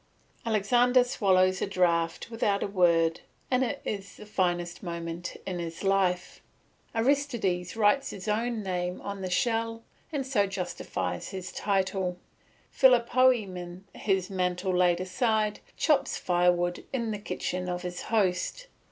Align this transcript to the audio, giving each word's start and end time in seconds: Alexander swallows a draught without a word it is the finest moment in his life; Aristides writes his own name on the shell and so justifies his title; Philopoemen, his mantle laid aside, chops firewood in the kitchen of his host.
Alexander 0.47 1.03
swallows 1.03 1.61
a 1.61 1.67
draught 1.67 2.31
without 2.31 2.63
a 2.63 2.67
word 2.67 3.21
it 3.51 3.79
is 3.85 4.15
the 4.17 4.25
finest 4.25 4.81
moment 4.81 5.37
in 5.45 5.59
his 5.59 5.83
life; 5.83 6.41
Aristides 6.95 7.75
writes 7.75 8.09
his 8.09 8.27
own 8.27 8.63
name 8.63 8.99
on 9.01 9.21
the 9.21 9.29
shell 9.29 9.83
and 10.11 10.25
so 10.25 10.47
justifies 10.47 11.29
his 11.29 11.51
title; 11.51 12.17
Philopoemen, 12.71 13.83
his 13.93 14.27
mantle 14.31 14.75
laid 14.75 14.99
aside, 14.99 15.59
chops 15.77 16.17
firewood 16.17 16.83
in 16.91 17.11
the 17.11 17.19
kitchen 17.19 17.69
of 17.69 17.83
his 17.83 18.01
host. 18.09 18.69